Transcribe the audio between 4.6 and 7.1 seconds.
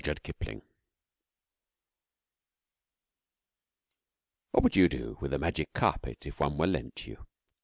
would you do with a magic carpet if one were lent